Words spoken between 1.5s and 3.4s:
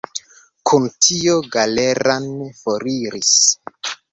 Galeran foriris.